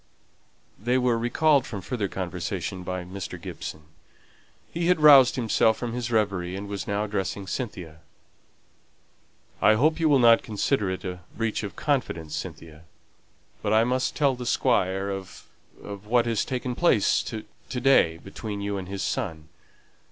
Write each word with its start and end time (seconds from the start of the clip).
They 0.79 0.97
were 0.97 1.15
recalled 1.15 1.67
from 1.67 1.81
further 1.81 2.07
conversation 2.07 2.81
by 2.81 3.03
Mr. 3.03 3.39
Gibson. 3.39 3.83
He 4.73 4.87
had 4.87 4.99
roused 4.99 5.35
himself 5.35 5.77
from 5.77 5.93
his 5.93 6.09
reverie, 6.09 6.55
and 6.55 6.67
was 6.67 6.87
now 6.87 7.03
addressing 7.03 7.45
Cynthia. 7.45 7.99
"I 9.61 9.75
hope 9.75 9.99
you 9.99 10.09
will 10.09 10.17
not 10.17 10.41
consider 10.41 10.89
it 10.89 11.05
a 11.05 11.19
breach 11.37 11.61
of 11.61 11.75
confidence, 11.75 12.35
Cynthia, 12.35 12.81
but 13.61 13.73
I 13.73 13.83
must 13.83 14.15
tell 14.15 14.33
the 14.33 14.47
Squire 14.47 15.11
of 15.11 15.43
of 15.83 16.07
what 16.07 16.25
has 16.25 16.45
taken 16.45 16.73
place 16.73 17.21
to 17.21 17.45
day 17.69 18.17
between 18.17 18.59
you 18.59 18.77
and 18.79 18.87
his 18.87 19.03
son. 19.03 19.49